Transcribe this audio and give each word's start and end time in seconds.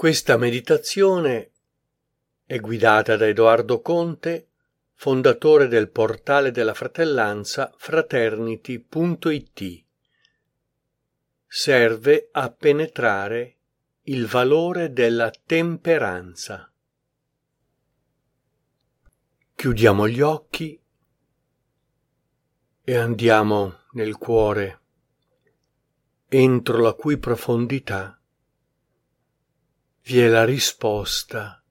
Questa 0.00 0.38
meditazione 0.38 1.50
è 2.46 2.58
guidata 2.58 3.18
da 3.18 3.26
Edoardo 3.26 3.82
Conte, 3.82 4.48
fondatore 4.94 5.68
del 5.68 5.90
portale 5.90 6.52
della 6.52 6.72
fratellanza 6.72 7.70
fraternity.it. 7.76 9.84
Serve 11.46 12.30
a 12.32 12.50
penetrare 12.50 13.56
il 14.04 14.26
valore 14.26 14.94
della 14.94 15.30
temperanza. 15.44 16.72
Chiudiamo 19.54 20.08
gli 20.08 20.22
occhi 20.22 20.82
e 22.82 22.96
andiamo 22.96 23.80
nel 23.90 24.16
cuore, 24.16 24.80
entro 26.26 26.78
la 26.78 26.94
cui 26.94 27.18
profondità 27.18 28.14
vi 30.02 30.18
è 30.18 30.28
la 30.28 30.44
risposta 30.44 31.62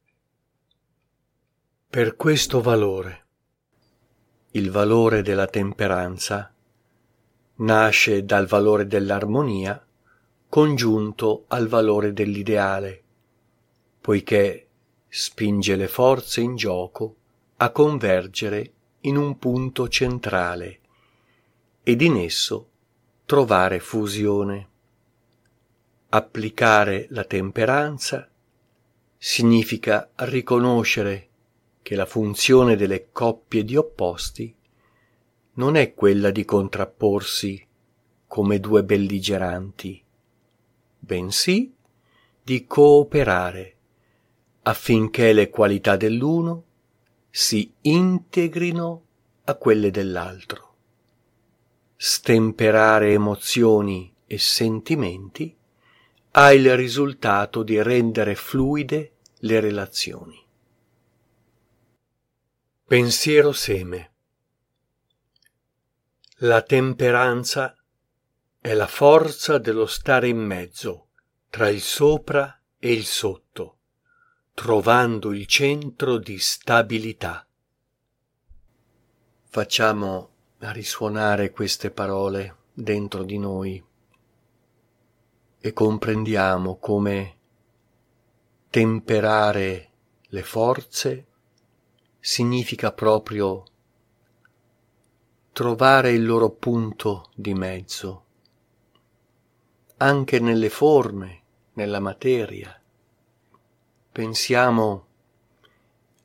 per 1.90 2.16
questo 2.16 2.62
valore. 2.62 3.26
Il 4.52 4.70
valore 4.70 5.23
della 5.23 5.48
temperanza 5.48 6.53
nasce 7.55 8.23
dal 8.23 8.45
valore 8.45 8.86
dell'armonia 8.86 9.84
congiunto 10.48 11.45
al 11.48 11.67
valore 11.67 12.13
dell'ideale, 12.13 13.03
poiché 14.00 14.67
spinge 15.08 15.75
le 15.75 15.88
forze 15.88 16.41
in 16.41 16.55
gioco 16.55 17.16
a 17.58 17.72
convergere 17.72 18.73
in 19.02 19.17
un 19.17 19.38
punto 19.39 19.88
centrale 19.89 20.80
ed 21.84 22.02
in 22.02 22.17
esso 22.17 22.70
trovare 23.25 23.80
fusione. 23.80 24.67
Applicare 26.09 27.08
la 27.09 27.23
temperanza 27.23 28.28
significa 29.22 30.09
riconoscere 30.16 31.28
che 31.81 31.95
la 31.95 32.06
funzione 32.06 32.78
delle 32.78 33.09
coppie 33.12 33.66
di 33.66 33.76
opposti 33.76 34.56
non 35.56 35.76
è 35.76 35.94
quella 35.94 36.31
di 36.31 36.45
contrapporsi 36.45 37.67
come 38.26 38.61
due 38.61 38.86
belligeranti, 38.86 40.02
bensì 40.98 41.73
di 42.42 42.66
cooperare 42.66 43.76
affinché 44.61 45.33
le 45.33 45.50
qualità 45.50 45.98
dell'uno 45.98 46.64
si 47.30 47.73
integrino 47.81 49.04
a 49.44 49.56
quelle 49.56 49.92
dell'altro. 49.92 50.76
Stemperare 51.98 53.11
emozioni 53.11 54.14
e 54.26 54.38
sentimenti 54.38 55.58
ha 56.31 56.53
il 56.53 56.75
risultato 56.75 57.63
di 57.63 57.81
rendere 57.81 58.35
fluide 58.35 59.16
le 59.39 59.59
relazioni. 59.59 60.45
Pensiero 62.86 63.52
seme. 63.52 64.11
La 66.41 66.61
temperanza 66.61 67.75
è 68.59 68.73
la 68.73 68.88
forza 68.88 69.58
dello 69.58 69.86
stare 69.86 70.27
in 70.27 70.38
mezzo 70.38 71.08
tra 71.49 71.67
il 71.69 71.81
sopra 71.81 72.61
e 72.77 72.91
il 72.91 73.05
sotto, 73.05 73.77
trovando 74.53 75.31
il 75.31 75.45
centro 75.47 76.17
di 76.17 76.38
stabilità. 76.38 77.45
Facciamo 79.45 80.30
risuonare 80.59 81.52
queste 81.52 81.89
parole 81.89 82.55
dentro 82.73 83.23
di 83.23 83.38
noi 83.38 83.83
e 85.59 85.73
comprendiamo 85.73 86.77
come 86.77 87.38
temperare 88.69 89.89
le 90.27 90.43
forze 90.43 91.25
significa 92.19 92.91
proprio 92.91 93.63
trovare 95.52 96.11
il 96.11 96.25
loro 96.25 96.52
punto 96.52 97.31
di 97.36 97.53
mezzo, 97.53 98.25
anche 99.98 100.39
nelle 100.39 100.69
forme, 100.69 101.42
nella 101.73 101.99
materia. 101.99 102.80
Pensiamo 104.11 105.08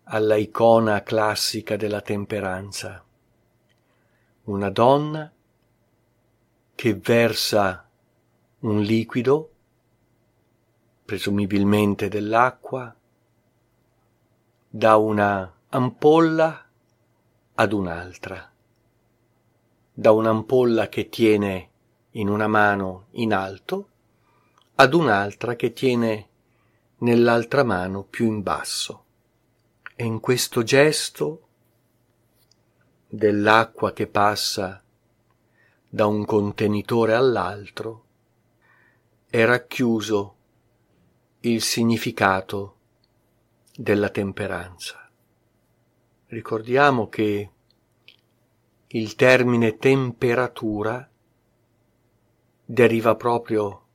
alla 0.04 0.36
icona 0.36 1.02
classica 1.02 1.76
della 1.76 2.00
temperanza, 2.00 3.04
una 4.44 4.70
donna 4.70 5.32
che 6.74 6.94
versa 6.94 7.83
un 8.64 8.80
liquido, 8.80 9.50
presumibilmente 11.04 12.08
dell'acqua, 12.08 12.94
da 14.70 14.96
una 14.96 15.54
ampolla 15.68 16.66
ad 17.56 17.72
un'altra, 17.74 18.50
da 19.92 20.12
un'ampolla 20.12 20.88
che 20.88 21.10
tiene 21.10 21.68
in 22.12 22.30
una 22.30 22.46
mano 22.46 23.08
in 23.12 23.34
alto 23.34 23.88
ad 24.76 24.94
un'altra 24.94 25.56
che 25.56 25.74
tiene 25.74 26.28
nell'altra 26.98 27.64
mano 27.64 28.02
più 28.02 28.24
in 28.24 28.42
basso. 28.42 29.04
E 29.94 30.04
in 30.04 30.20
questo 30.20 30.62
gesto 30.62 31.48
dell'acqua 33.08 33.92
che 33.92 34.06
passa 34.06 34.82
da 35.86 36.06
un 36.06 36.24
contenitore 36.24 37.14
all'altro 37.14 38.03
è 39.34 39.44
racchiuso 39.44 40.36
il 41.40 41.60
significato 41.60 42.76
della 43.74 44.08
temperanza. 44.10 45.10
Ricordiamo 46.26 47.08
che 47.08 47.50
il 48.86 49.14
termine 49.16 49.76
temperatura 49.76 51.10
deriva 52.64 53.16
proprio, 53.16 53.86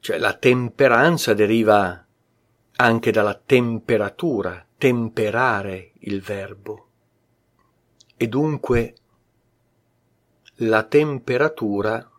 cioè 0.00 0.18
la 0.18 0.34
temperanza 0.36 1.32
deriva 1.32 2.04
anche 2.74 3.10
dalla 3.12 3.34
temperatura, 3.34 4.66
temperare 4.78 5.92
il 6.00 6.20
verbo. 6.20 6.88
E 8.16 8.26
dunque 8.26 8.94
la 10.54 10.82
temperatura 10.82 12.11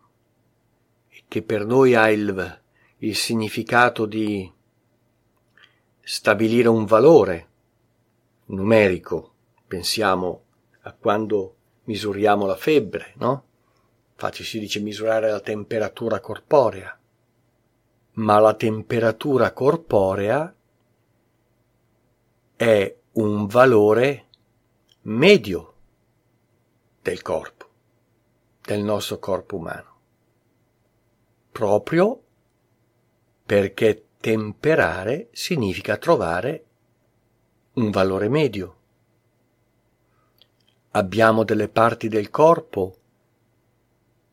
che 1.34 1.42
per 1.42 1.66
noi 1.66 1.96
ha 1.96 2.08
il, 2.12 2.60
il 2.98 3.16
significato 3.16 4.06
di 4.06 4.48
stabilire 6.00 6.68
un 6.68 6.84
valore 6.84 7.48
numerico. 8.44 9.32
Pensiamo 9.66 10.44
a 10.82 10.92
quando 10.92 11.56
misuriamo 11.86 12.46
la 12.46 12.54
febbre, 12.54 13.14
no? 13.16 13.46
Infatti 14.12 14.44
si 14.44 14.60
dice 14.60 14.78
misurare 14.78 15.28
la 15.28 15.40
temperatura 15.40 16.20
corporea. 16.20 16.96
Ma 18.12 18.38
la 18.38 18.54
temperatura 18.54 19.52
corporea 19.52 20.54
è 22.54 22.96
un 23.14 23.46
valore 23.46 24.26
medio 25.00 25.74
del 27.02 27.22
corpo, 27.22 27.66
del 28.60 28.84
nostro 28.84 29.18
corpo 29.18 29.56
umano 29.56 29.93
proprio 31.54 32.20
perché 33.46 34.06
temperare 34.18 35.28
significa 35.30 35.96
trovare 35.98 36.64
un 37.74 37.90
valore 37.90 38.28
medio. 38.28 38.76
Abbiamo 40.90 41.44
delle 41.44 41.68
parti 41.68 42.08
del 42.08 42.28
corpo 42.30 42.96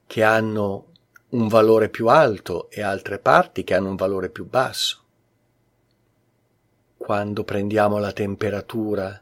che 0.08 0.24
hanno 0.24 0.88
un 1.30 1.48
valore 1.48 1.90
più 1.90 2.08
alto 2.08 2.72
e 2.72 2.82
altre 2.82 3.20
parti 3.20 3.64
che 3.64 3.76
hanno 3.76 3.90
un 3.90 3.96
valore 3.96 4.30
più 4.30 4.50
basso. 4.50 5.04
Quando 6.98 7.44
prendiamo 7.44 8.00
la 8.00 8.14
temperatura 8.14 9.22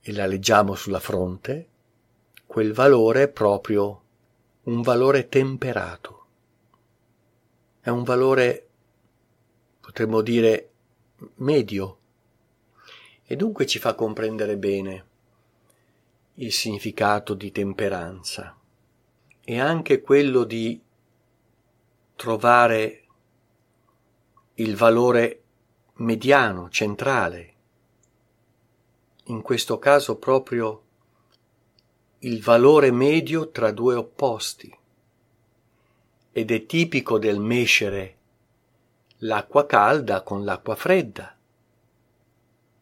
e 0.00 0.12
la 0.12 0.26
leggiamo 0.26 0.74
sulla 0.74 1.00
fronte, 1.00 1.68
quel 2.44 2.72
valore 2.72 3.22
è 3.22 3.28
proprio 3.28 4.02
un 4.64 4.82
valore 4.82 5.28
temperato 5.28 6.19
è 7.80 7.88
un 7.88 8.02
valore, 8.02 8.68
potremmo 9.80 10.20
dire, 10.20 10.70
medio. 11.36 11.98
E 13.24 13.36
dunque 13.36 13.66
ci 13.66 13.78
fa 13.78 13.94
comprendere 13.94 14.56
bene 14.56 15.06
il 16.34 16.52
significato 16.52 17.34
di 17.34 17.52
temperanza 17.52 18.56
e 19.42 19.60
anche 19.60 20.00
quello 20.00 20.44
di 20.44 20.80
trovare 22.16 23.04
il 24.54 24.76
valore 24.76 25.42
mediano, 25.94 26.68
centrale, 26.68 27.54
in 29.24 29.42
questo 29.42 29.78
caso 29.78 30.16
proprio 30.16 30.82
il 32.20 32.42
valore 32.42 32.90
medio 32.90 33.50
tra 33.50 33.70
due 33.70 33.94
opposti 33.94 34.76
ed 36.32 36.50
è 36.50 36.66
tipico 36.66 37.18
del 37.18 37.40
mescere 37.40 38.18
l'acqua 39.18 39.66
calda 39.66 40.22
con 40.22 40.44
l'acqua 40.44 40.74
fredda. 40.76 41.36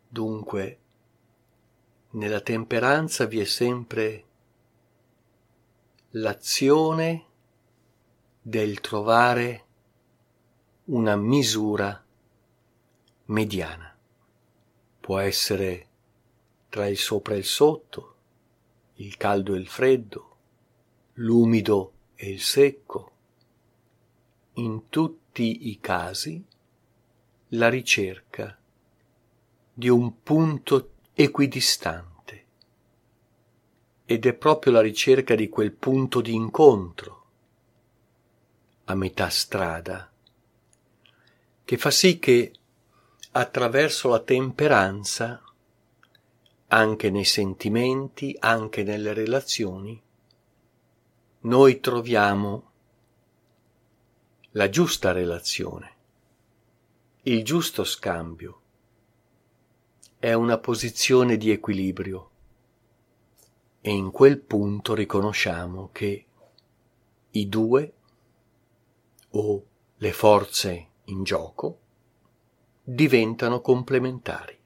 Dunque, 0.08 0.78
nella 2.10 2.40
temperanza 2.40 3.26
vi 3.26 3.40
è 3.40 3.44
sempre 3.44 4.24
l'azione 6.10 7.26
del 8.40 8.80
trovare 8.80 9.64
una 10.84 11.16
misura 11.16 12.02
mediana. 13.26 13.94
Può 15.00 15.18
essere 15.18 15.86
tra 16.68 16.86
il 16.86 16.96
sopra 16.96 17.34
e 17.34 17.38
il 17.38 17.44
sotto, 17.44 18.16
il 18.94 19.16
caldo 19.16 19.54
e 19.54 19.58
il 19.58 19.68
freddo, 19.68 20.36
l'umido 21.14 21.92
e 22.14 22.30
il 22.30 22.40
secco. 22.40 23.12
In 24.58 24.88
tutti 24.88 25.68
i 25.68 25.78
casi 25.80 26.44
la 27.50 27.68
ricerca 27.68 28.58
di 29.72 29.88
un 29.88 30.22
punto 30.22 30.94
equidistante. 31.14 32.44
Ed 34.04 34.26
è 34.26 34.34
proprio 34.34 34.72
la 34.72 34.80
ricerca 34.80 35.34
di 35.34 35.48
quel 35.48 35.72
punto 35.72 36.20
di 36.20 36.34
incontro 36.34 37.24
a 38.84 38.94
metà 38.94 39.28
strada 39.28 40.10
che 41.64 41.76
fa 41.76 41.90
sì 41.90 42.18
che 42.18 42.52
attraverso 43.32 44.08
la 44.08 44.20
temperanza 44.20 45.42
anche 46.68 47.10
nei 47.10 47.26
sentimenti, 47.26 48.34
anche 48.40 48.82
nelle 48.82 49.12
relazioni, 49.12 50.02
noi 51.40 51.78
troviamo 51.78 52.67
la 54.52 54.70
giusta 54.70 55.12
relazione, 55.12 55.96
il 57.24 57.44
giusto 57.44 57.84
scambio, 57.84 58.62
è 60.18 60.32
una 60.32 60.56
posizione 60.56 61.36
di 61.36 61.50
equilibrio 61.50 62.30
e 63.82 63.90
in 63.90 64.10
quel 64.10 64.40
punto 64.40 64.94
riconosciamo 64.94 65.90
che 65.92 66.26
i 67.30 67.48
due 67.48 67.92
o 69.30 69.66
le 69.96 70.12
forze 70.12 70.88
in 71.04 71.22
gioco 71.24 71.80
diventano 72.82 73.60
complementari. 73.60 74.58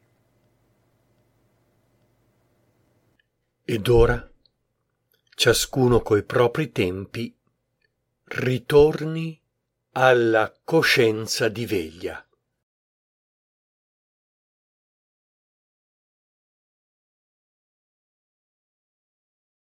Ed 3.64 3.88
ora, 3.88 4.30
ciascuno 5.34 6.02
coi 6.02 6.22
propri 6.22 6.70
tempi, 6.70 7.34
ritorni 8.24 9.41
alla 9.92 10.52
coscienza 10.64 11.48
di 11.48 11.66
veglia. 11.66 12.24